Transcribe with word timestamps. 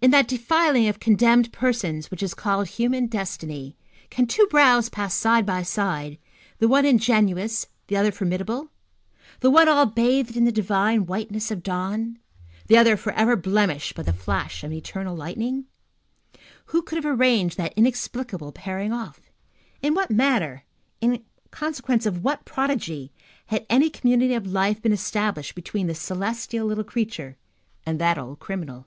In 0.00 0.10
that 0.10 0.26
defiling 0.26 0.88
of 0.88 0.98
condemned 0.98 1.52
persons 1.52 2.10
which 2.10 2.22
is 2.24 2.34
called 2.34 2.66
human 2.66 3.06
destiny, 3.06 3.76
can 4.10 4.26
two 4.26 4.48
brows 4.50 4.88
pass 4.88 5.14
side 5.14 5.46
by 5.46 5.62
side, 5.62 6.18
the 6.58 6.66
one 6.66 6.84
ingenuous, 6.86 7.66
the 7.86 7.96
other 7.96 8.10
formidable, 8.10 8.70
the 9.40 9.50
one 9.50 9.68
all 9.68 9.86
bathed 9.86 10.36
in 10.36 10.44
the 10.44 10.50
divine 10.50 11.06
whiteness 11.06 11.50
of 11.52 11.62
dawn, 11.62 12.18
the 12.66 12.76
other 12.76 12.96
forever 12.96 13.36
blemished 13.36 13.94
by 13.94 14.02
the 14.02 14.14
flash 14.14 14.64
of 14.64 14.72
an 14.72 14.76
eternal 14.76 15.14
lightning? 15.14 15.66
Who 16.66 16.82
could 16.82 16.96
have 16.96 17.06
arranged 17.06 17.56
that 17.58 17.74
inexplicable 17.76 18.50
pairing 18.50 18.92
off? 18.92 19.30
In 19.82 19.94
what 19.94 20.10
manner, 20.10 20.64
in 21.00 21.22
consequence 21.52 22.06
of 22.06 22.24
what 22.24 22.44
prodigy, 22.46 23.12
had 23.46 23.64
any 23.70 23.88
community 23.90 24.34
of 24.34 24.46
life 24.48 24.82
been 24.82 24.90
established 24.94 25.54
between 25.54 25.86
this 25.86 26.00
celestial 26.00 26.66
little 26.66 26.82
creature 26.82 27.36
and 27.86 28.00
that 28.00 28.18
old 28.18 28.40
criminal? 28.40 28.86